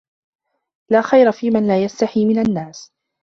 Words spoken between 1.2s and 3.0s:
فِيمَنْ لَا يَسْتَحِي مِنْ النَّاسِ